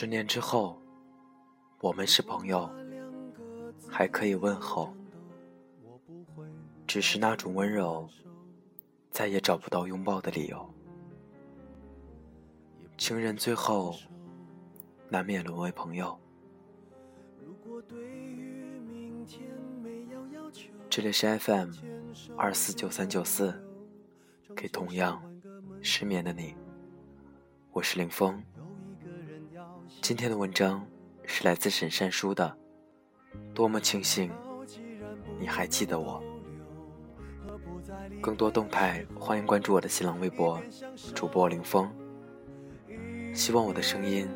[0.00, 0.80] 十年之后，
[1.80, 2.70] 我们是朋友，
[3.88, 4.94] 还可以问候，
[6.86, 8.08] 只是那种温柔，
[9.10, 10.72] 再也找不到拥抱的理由。
[12.96, 13.92] 情人最后
[15.08, 16.16] 难免沦为朋友。
[20.88, 21.72] 这里是 FM
[22.36, 23.52] 二四九三九四，
[24.54, 25.20] 给同样
[25.82, 26.54] 失眠的你，
[27.72, 28.40] 我是林峰。
[30.00, 30.86] 今天的文章
[31.26, 32.56] 是来自沈善书的，
[33.54, 34.30] 多么庆幸
[35.38, 36.22] 你还记得我。
[38.20, 40.60] 更多动态，欢迎关注我的新浪微博
[41.14, 41.90] 主播林峰。
[43.34, 44.26] 希望我的声音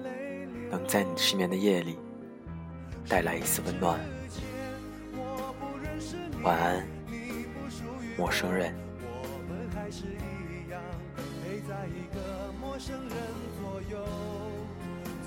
[0.71, 1.99] 能在你失眠的夜里
[3.09, 3.99] 带来一丝温暖。
[6.43, 6.87] 晚安，
[8.17, 8.75] 陌生人。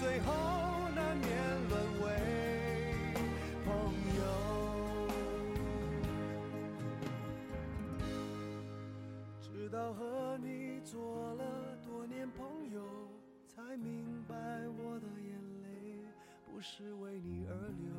[0.00, 0.32] 最后
[0.94, 1.28] 难免
[1.68, 2.06] 沦为
[3.66, 3.68] 朋
[4.16, 4.22] 友，
[9.42, 12.80] 直到和你做了多年朋友，
[13.46, 14.34] 才明白
[14.68, 16.02] 我的眼泪
[16.50, 17.92] 不是为你而流。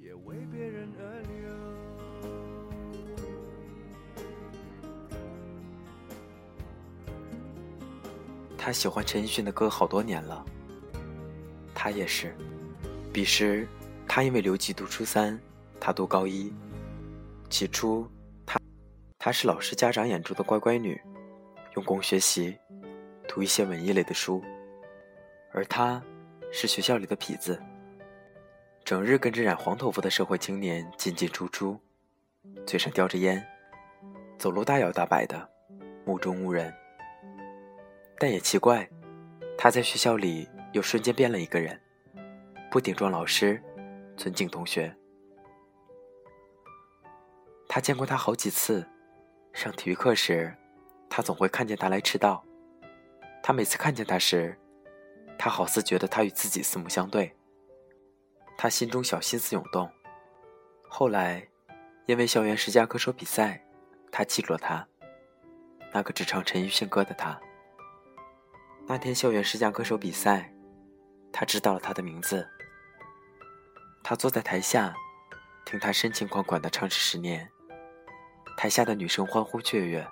[0.00, 0.68] 也为别
[8.62, 10.44] 他喜欢陈奕迅的歌好多年了，
[11.74, 12.36] 他也是。
[13.10, 13.66] 彼时，
[14.06, 15.40] 他因为留级读初三，
[15.80, 16.52] 他读高一。
[17.48, 18.06] 起初，
[18.44, 18.60] 他
[19.18, 21.00] 他是老师家长眼中的乖乖女，
[21.74, 22.54] 用功学习，
[23.26, 24.44] 读一些文艺类的书，
[25.54, 26.00] 而他
[26.52, 27.58] 是学校里的痞子。
[28.84, 31.80] 整日跟着染黄头发的社会青年进进出出，
[32.66, 33.42] 嘴上叼着烟，
[34.38, 35.48] 走路大摇大摆的，
[36.04, 36.70] 目中无人。
[38.20, 38.86] 但也奇怪，
[39.56, 41.80] 他在学校里又瞬间变了一个人，
[42.70, 43.62] 不顶撞老师，
[44.14, 44.94] 尊敬同学。
[47.66, 48.86] 他见过他好几次，
[49.54, 50.54] 上体育课时，
[51.08, 52.44] 他总会看见他来迟到。
[53.42, 54.54] 他每次看见他时，
[55.38, 57.34] 他好似觉得他与自己四目相对。
[58.58, 59.90] 他心中小心思涌动。
[60.90, 61.48] 后来，
[62.04, 63.64] 因为校园十佳歌手比赛，
[64.12, 64.86] 他记住了他，
[65.94, 67.40] 那个只唱陈奕迅歌的他。
[68.90, 70.52] 那天校园十佳歌手比赛，
[71.32, 72.44] 他知道了他的名字。
[74.02, 74.92] 他坐在台下，
[75.64, 77.48] 听他深情款款的唱着《十年》，
[78.56, 80.04] 台下的女生欢呼雀跃，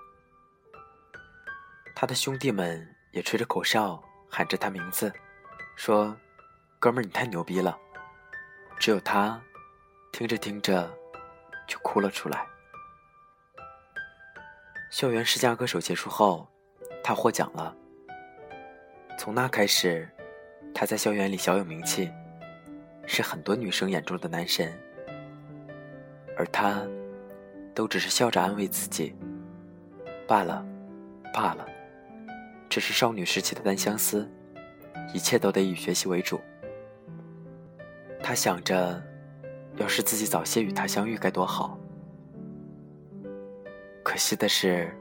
[1.93, 5.13] 他的兄弟们也吹着口哨喊着他名字，
[5.75, 6.17] 说
[6.79, 7.77] ：“哥们儿，你太牛逼了。”
[8.79, 9.43] 只有他，
[10.13, 10.89] 听着听着，
[11.67, 12.47] 就哭了出来。
[14.89, 16.49] 校园十佳歌手结束后，
[17.03, 17.75] 他获奖了。
[19.19, 20.09] 从那开始，
[20.73, 22.09] 他在校园里小有名气，
[23.05, 24.73] 是很多女生眼中的男神。
[26.37, 26.87] 而他，
[27.75, 29.13] 都只是笑着安慰自己：
[30.29, 30.65] 罢了，
[31.35, 31.67] 罢了，
[32.71, 34.31] 只是少女时期的单相思，
[35.13, 36.41] 一切都得以学习为主。
[38.23, 39.03] 他想着，
[39.79, 41.77] 要是自己早些与他相遇该多好。
[44.05, 44.97] 可惜的是，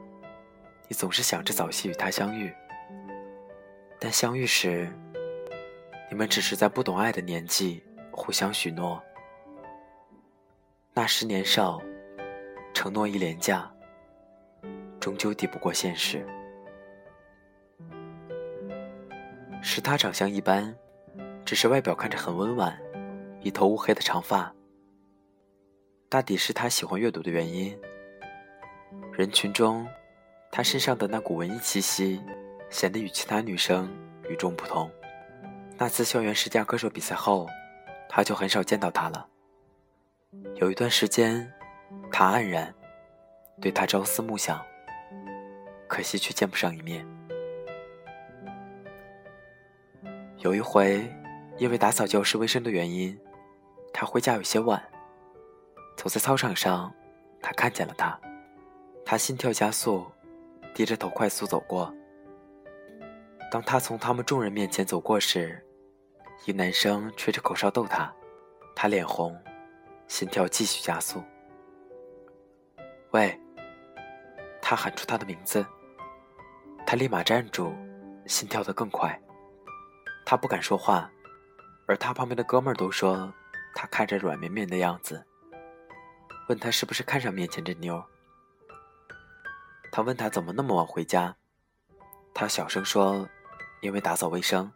[0.88, 2.52] 你总是想着早些与他相遇，
[4.00, 4.88] 但相遇时，
[6.08, 9.02] 你们只是在不懂爱的年纪互相许诺，
[10.94, 11.82] 那时年少，
[12.72, 13.70] 承诺一廉价，
[15.00, 16.24] 终究抵不过现实。
[19.60, 20.74] 是他长相一般，
[21.44, 22.78] 只是外表看着很温婉，
[23.42, 24.54] 一头乌黑的长发。
[26.08, 27.76] 大抵是他喜欢阅读的原因。
[29.12, 29.86] 人群中，
[30.52, 32.22] 他身上的那股文艺气息，
[32.70, 33.88] 显得与其他女生
[34.28, 34.90] 与众不同。
[35.76, 37.46] 那次校园十佳歌手比赛后，
[38.08, 39.26] 他就很少见到她了。
[40.56, 41.50] 有一段时间，
[42.10, 42.74] 他黯然，
[43.60, 44.60] 对她朝思暮想，
[45.86, 47.06] 可惜却见不上一面。
[50.38, 51.08] 有一回，
[51.56, 53.18] 因为打扫教室卫生的原因，
[53.92, 54.82] 他回家有些晚。
[55.96, 56.94] 走在操场上，
[57.42, 58.18] 他看见了他，
[59.04, 60.06] 他心跳加速，
[60.74, 61.92] 低着头快速走过。
[63.50, 65.64] 当他从他们众人面前走过时，
[66.44, 68.12] 一男生吹着口哨逗他，
[68.76, 69.36] 他脸红，
[70.06, 71.22] 心跳继续加速。
[73.12, 73.38] 喂！
[74.60, 75.64] 他喊出他的名字，
[76.86, 77.74] 他立马站住，
[78.26, 79.18] 心跳得更快。
[80.26, 81.10] 他不敢说话，
[81.86, 83.32] 而他旁边的哥们儿都说
[83.74, 85.24] 他看着软绵绵的样子。
[86.50, 88.04] 问他是不是看上面前这妞？
[89.90, 91.34] 他问他怎么那么晚回家？
[92.34, 93.26] 他小声说
[93.80, 94.70] ：“因为打扫卫生，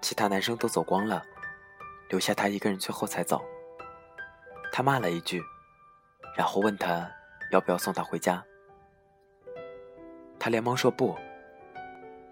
[0.00, 1.22] 其他男生都走光了，
[2.08, 3.42] 留下他一个人最后才走。”
[4.72, 5.42] 他骂了一句，
[6.36, 7.10] 然后问他
[7.50, 8.42] 要不要送他回家。
[10.38, 11.16] 他连忙说不。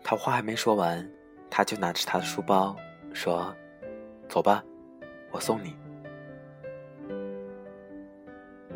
[0.03, 1.09] 他话还没说完。
[1.53, 2.77] 他就拿着他的书包
[3.13, 3.53] 说
[4.31, 4.63] ：“走吧，
[5.33, 5.77] 我送你。”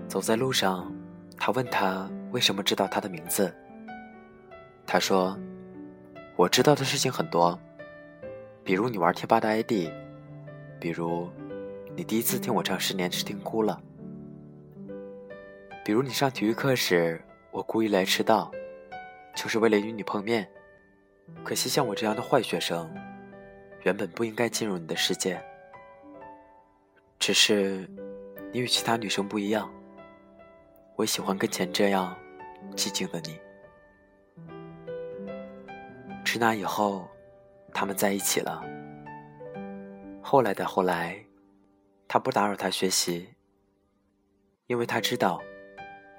[0.08, 0.92] 走在路上，
[1.38, 3.54] 他问他为什么知道他的名字。
[4.84, 5.38] 他说
[6.36, 7.56] ：“我知道的事情很多，
[8.64, 9.88] 比如你玩贴吧的 ID，
[10.80, 11.30] 比如
[11.94, 13.80] 你第一次听我唱《十年》是听哭了，
[15.84, 17.22] 比如你上体育课时
[17.52, 18.50] 我故意来迟到，
[19.36, 20.48] 就是为了与你碰面。”
[21.44, 22.92] 可惜，像我这样的坏学生，
[23.84, 25.40] 原本不应该进入你的世界。
[27.18, 27.88] 只是，
[28.52, 29.72] 你与其他女生不一样，
[30.96, 32.14] 我喜欢跟前这样
[32.74, 33.38] 寂静的你。
[36.34, 37.08] 自那以后，
[37.72, 38.60] 他们在一起了。
[40.20, 41.16] 后来的后来，
[42.08, 43.28] 他不打扰他学习，
[44.66, 45.40] 因为他知道，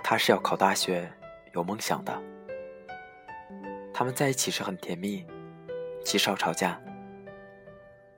[0.01, 1.11] 他是要考大学，
[1.53, 2.17] 有梦想的。
[3.93, 5.27] 他们在一起时很甜蜜，
[6.01, 6.81] 极少吵架。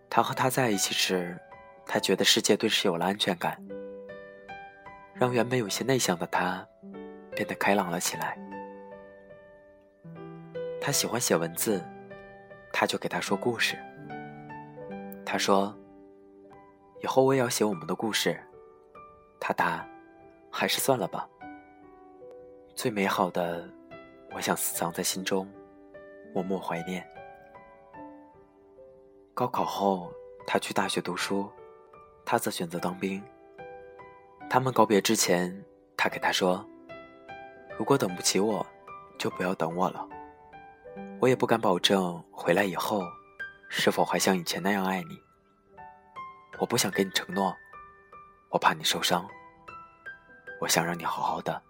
[0.08, 1.36] 他和她在一起时，
[1.84, 3.60] 他觉得世界顿时有了安全感，
[5.16, 6.64] 让原本有些内向的他
[7.32, 8.38] 变得开朗了起来。
[10.88, 11.84] 他喜欢写文字，
[12.72, 13.78] 他就给他说故事。
[15.26, 15.76] 他说
[17.04, 18.40] ：“以后我也要写我们的故事。”
[19.38, 19.86] 他答
[20.50, 21.28] ：“还是算了吧。
[22.74, 23.70] 最美好的，
[24.34, 25.46] 我想私藏在心中。”
[26.34, 27.06] 默默怀念。
[29.34, 30.10] 高考后，
[30.46, 31.52] 他去大学读书，
[32.24, 33.22] 他则选择当兵。
[34.50, 35.54] 他们告别之前，
[35.98, 36.66] 他给他说
[37.78, 38.66] ：“如果等不起我，
[39.20, 40.08] 就不要等我了。
[41.20, 43.04] 我也不敢保证回来以后，
[43.70, 45.22] 是否还像以前那样爱你。
[46.60, 47.56] 我不想给你承诺，
[48.50, 49.28] 我怕你受伤。
[50.60, 51.62] 我想让你好好的。”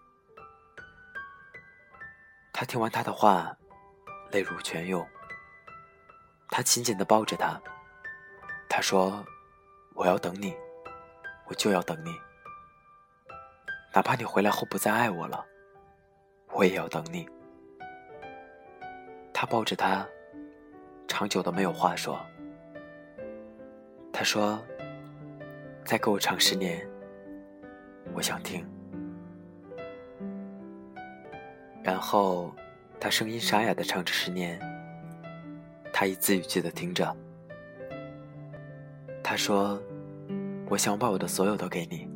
[2.53, 3.55] 他听完他的话。
[4.29, 5.07] 泪如泉涌，
[6.49, 7.57] 他紧紧地抱着她。
[8.67, 9.25] 他说
[9.95, 10.53] ：“我要等你，
[11.45, 12.13] 我就要等你。
[13.93, 15.45] 哪怕你回来后不再爱我了，
[16.49, 17.25] 我也要等你。”
[19.39, 20.03] 他抱着她，
[21.07, 22.19] 长久的没有话说。
[24.11, 24.59] 他说
[25.85, 26.83] ：“再给我唱十年，
[28.15, 28.65] 我想听。”
[31.85, 32.51] 然后。
[32.99, 34.59] 他声音沙哑的唱着十年，
[35.93, 37.15] 他一字一句的听着。
[39.23, 39.79] 他说
[40.67, 42.09] ：“我想把我的所有都给你，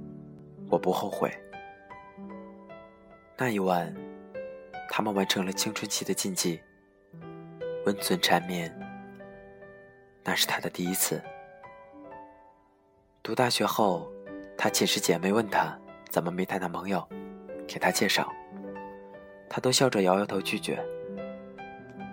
[0.72, 1.32] 我不后悔。”
[3.38, 3.94] 那一晚，
[4.90, 6.60] 他们完成了青春期的禁忌，
[7.86, 8.72] 温存缠绵。
[10.24, 11.22] 那是他的第一次。
[13.24, 14.12] 读大学后，
[14.58, 15.78] 他寝室姐妹问他
[16.10, 17.08] 怎么没谈男朋友，
[17.68, 18.32] 给他介绍。
[19.50, 20.80] 他都笑着摇摇头拒绝。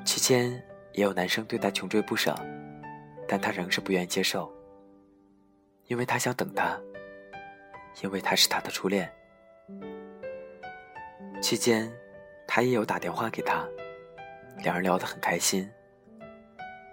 [0.05, 0.51] 期间
[0.93, 2.35] 也有男生对他穷追不舍，
[3.29, 4.51] 但他仍是不愿意接受，
[5.87, 6.81] 因为他想等他，
[8.03, 9.11] 因为他是他的初恋。
[11.41, 11.93] 期间，
[12.47, 13.69] 他也有打电话给他，
[14.63, 15.69] 两人聊得很开心。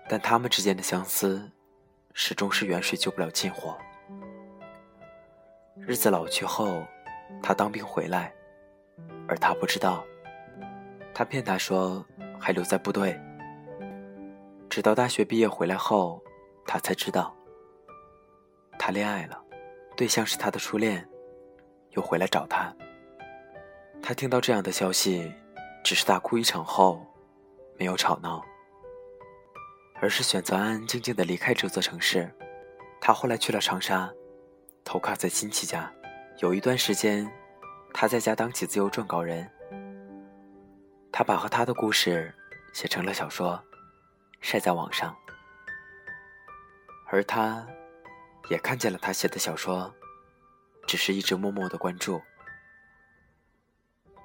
[0.08, 1.52] 但他们之间的相思，
[2.14, 3.78] 始终是远水救不了近火。
[5.78, 6.84] 日子老去后，
[7.42, 8.34] 他当兵回来，
[9.28, 10.06] 而他不知道。
[11.14, 12.06] 他骗他说
[12.40, 13.20] 还留在部队，
[14.70, 16.22] 直到大学毕业回来后，
[16.68, 17.36] 他才知道，
[18.78, 19.42] 他恋爱了，
[19.96, 21.08] 对象是他的初恋，
[21.92, 22.74] 又回来找他。
[24.02, 25.34] 他听到这样的消息，
[25.84, 27.06] 只是大哭一场后，
[27.78, 28.44] 没有吵闹，
[30.02, 32.34] 而是选择安安静静的离开这座城市。
[33.02, 34.12] 他后来去了长沙，
[34.84, 35.92] 投靠在亲戚家。
[36.40, 37.30] 有一段时间，
[37.94, 39.50] 他在家当起自由撰稿人。
[41.12, 42.34] 他把和他的故事
[42.74, 43.62] 写成了小说，
[44.42, 45.16] 晒在网上。
[47.08, 47.66] 而他，
[48.50, 49.94] 也看见了他写的小说，
[50.88, 52.22] 只是一直默默的关注。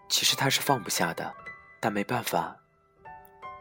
[0.09, 1.33] 其实他是放不下的，
[1.79, 2.60] 但没办法。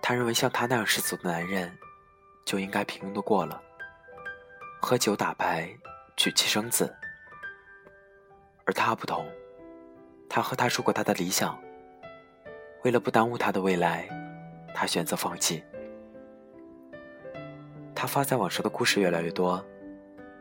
[0.02, 1.72] 他认为像他那样世俗的男人，
[2.46, 3.62] 就应该平庸的过了，
[4.82, 5.70] 喝酒打牌，
[6.18, 6.94] 娶妻生子。
[8.66, 9.26] 而他不同，
[10.28, 11.60] 他和他说过他的理想。
[12.84, 14.08] 为了不耽误他的未来，
[14.74, 15.64] 他选择放弃。
[17.94, 19.64] 他发在网上的故事越来越多，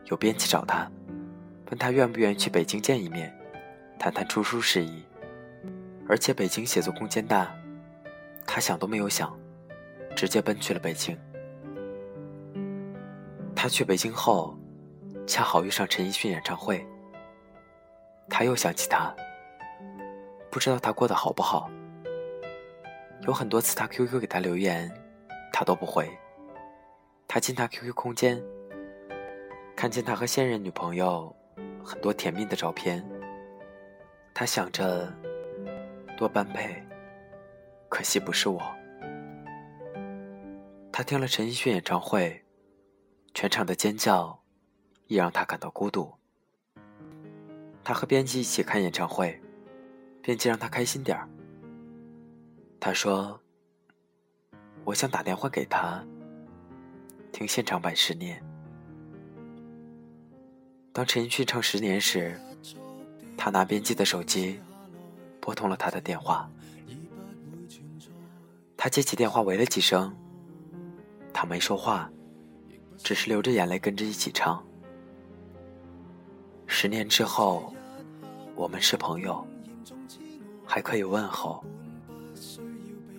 [0.05, 0.89] 有编辑找他，
[1.69, 3.37] 问他愿不愿意去北京见一面，
[3.99, 5.03] 谈谈出书事宜。
[6.07, 7.53] 而且北京写作空间大，
[8.47, 9.37] 他想都没有想，
[10.19, 11.17] 直接奔去了北京。
[13.55, 14.53] 他去北京后，
[15.25, 16.85] 恰好遇上陈奕迅演唱会。
[18.29, 19.15] 他又想起他，
[20.51, 21.71] 不知道他过得好不好。
[23.21, 24.91] 有很多次他 QQ 给他留言，
[25.53, 26.11] 他都不回。
[27.25, 28.43] 他进他 QQ 空间，
[29.73, 31.33] 看见他和现任女朋友
[31.81, 33.01] 很多甜蜜的照片。
[34.33, 35.09] 他想着，
[36.17, 36.75] 多般配，
[37.87, 38.61] 可惜不是我。
[40.99, 42.43] 他听了陈奕迅演唱会，
[43.33, 44.43] 全场的尖叫，
[45.07, 46.13] 亦让他感到孤独。
[47.85, 49.41] 他和编辑一起看演唱会，
[50.21, 51.29] 编辑让他开心点儿。
[52.81, 53.39] 他说
[54.83, 56.05] ：“我想打电话给他，
[57.31, 58.37] 听现场版《十年》。
[60.91, 62.37] 当陈奕迅唱《十年》时，
[63.37, 64.59] 他拿编辑的手机
[65.39, 66.51] 拨通了他的电话。
[68.75, 70.13] 他接起电话，喂了几声，
[71.33, 72.09] 他没说话，
[72.97, 74.63] 只是流着眼泪跟着一起唱。
[76.67, 77.73] 十年之后，
[78.55, 79.45] 我们是朋友，
[80.65, 81.63] 还可以问候。”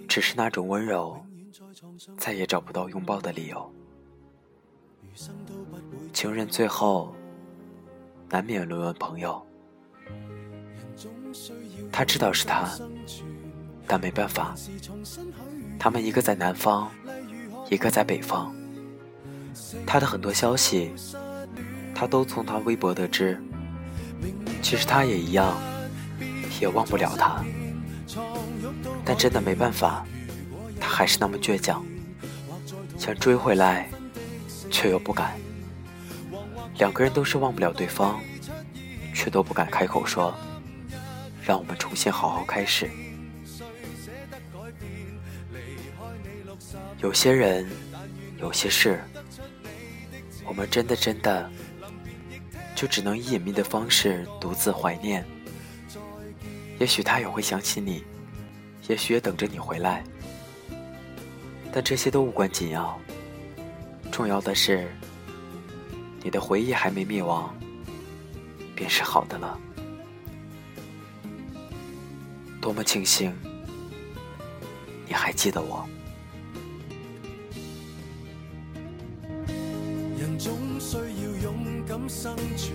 [0.08, 1.24] 只是那种温柔，
[2.16, 3.72] 再也找不到拥抱的理由。
[6.12, 7.14] 情人最后
[8.28, 9.40] 难免沦为朋友。
[11.92, 12.68] 他知道是他，
[13.86, 14.52] 但没办法。
[15.78, 16.90] 他们一个在南方，
[17.70, 18.52] 一个在北方。
[19.86, 20.90] 他的很多消息，
[21.94, 23.40] 他都从他微博得知。
[24.60, 25.56] 其实他也一样，
[26.60, 27.42] 也忘不了他。
[29.04, 30.04] 但真的没办法，
[30.80, 31.84] 他还是那么倔强，
[32.98, 33.88] 想追回来，
[34.70, 35.38] 却又不敢。
[36.76, 38.20] 两个人都是忘不了对方，
[39.14, 40.34] 却都不敢开口说，
[41.44, 42.90] 让我们重新好好开始。
[47.02, 47.66] 有些人，
[48.38, 49.02] 有些事，
[50.44, 51.50] 我们真的真的，
[52.76, 55.24] 就只能以隐秘的方式独自怀念。
[56.78, 58.04] 也许他也会想起你。
[58.88, 60.02] 也许也等着你回来，
[61.70, 62.98] 但这些都无关紧要。
[64.10, 64.90] 重要的是，
[66.22, 67.54] 你的回忆还没灭亡，
[68.74, 69.56] 便是好的了。
[72.60, 73.32] 多么庆幸，
[75.06, 75.88] 你还记得我。
[80.40, 81.02] 人总需要
[81.42, 82.72] 勇敢生存，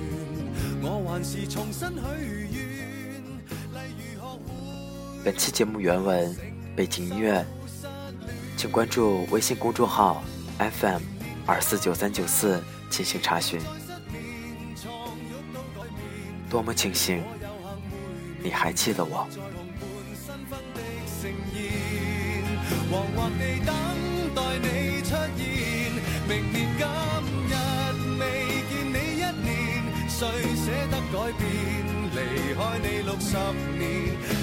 [0.83, 3.23] 我还是重新许愿，
[3.73, 3.79] 例
[4.13, 5.23] 如学会。
[5.23, 6.35] 本期节目原文、
[6.75, 7.43] 背景音乐，
[8.55, 10.23] 请关注微信公众号
[10.59, 11.01] FM
[11.47, 13.59] 二四九三九四进行查询。
[16.47, 17.23] 多么庆幸，
[18.43, 19.27] 你还记得我。
[31.25, 31.43] 改变？
[32.13, 33.35] 离开你六十
[33.79, 33.81] 年，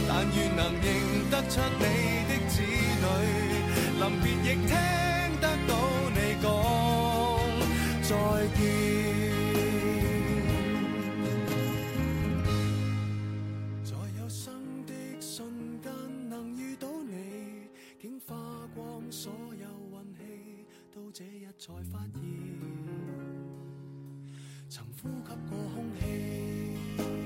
[0.08, 0.84] 但愿能认
[1.30, 1.84] 得出你
[2.26, 3.04] 的子女。
[4.00, 4.70] 临别亦听
[5.40, 5.70] 得到
[6.10, 6.44] 你讲
[8.02, 8.10] 再
[8.56, 8.60] 见。
[13.84, 14.42] 在有生
[14.84, 15.86] 的瞬间
[16.28, 17.68] 能遇到你，
[18.00, 18.34] 竟花
[18.74, 20.20] 光所有运气，
[20.92, 22.81] 到这日才发现。
[24.74, 27.21] 曾呼吸过空气。